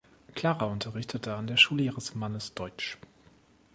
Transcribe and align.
Clara 0.33 0.65
unterrichtete 0.65 1.35
an 1.35 1.45
der 1.45 1.57
Schule 1.57 1.83
ihres 1.83 2.15
Mannes 2.15 2.55
Deutsch. 2.55 2.97